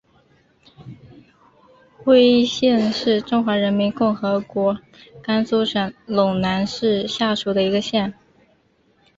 [1.95, 4.75] 徽县是中华人民共和国
[5.21, 8.11] 甘肃省陇南市下属的一个县。